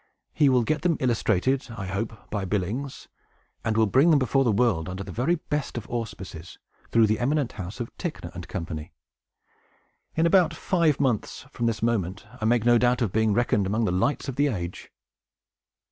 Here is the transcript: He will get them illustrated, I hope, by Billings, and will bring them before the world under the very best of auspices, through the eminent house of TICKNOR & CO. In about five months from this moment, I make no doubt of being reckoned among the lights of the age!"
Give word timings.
He 0.33 0.49
will 0.49 0.63
get 0.63 0.81
them 0.81 0.97
illustrated, 0.99 1.67
I 1.77 1.85
hope, 1.85 2.27
by 2.31 2.43
Billings, 2.43 3.07
and 3.63 3.77
will 3.77 3.85
bring 3.85 4.09
them 4.09 4.17
before 4.17 4.43
the 4.43 4.51
world 4.51 4.89
under 4.89 5.03
the 5.03 5.11
very 5.11 5.35
best 5.35 5.77
of 5.77 5.87
auspices, 5.91 6.57
through 6.91 7.05
the 7.05 7.19
eminent 7.19 7.51
house 7.51 7.79
of 7.79 7.95
TICKNOR 7.99 8.31
& 8.41 8.47
CO. 8.47 8.65
In 10.15 10.25
about 10.25 10.55
five 10.55 10.99
months 10.99 11.45
from 11.51 11.67
this 11.67 11.83
moment, 11.83 12.25
I 12.41 12.45
make 12.45 12.65
no 12.65 12.79
doubt 12.79 13.03
of 13.03 13.13
being 13.13 13.31
reckoned 13.35 13.67
among 13.67 13.85
the 13.85 13.91
lights 13.91 14.27
of 14.27 14.37
the 14.37 14.47
age!" 14.47 14.89